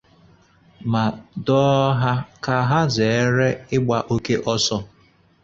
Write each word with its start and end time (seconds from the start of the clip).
ma 0.91 1.03
dụọ 1.45 1.73
ha 2.01 2.11
ka 2.43 2.55
ha 2.69 2.79
zèére 2.95 3.47
ịgba 3.75 3.97
oke 4.13 4.35
ọsọ 4.53 4.77